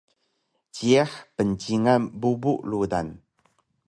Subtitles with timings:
[0.77, 3.13] Jiyax pncingan bubu rudan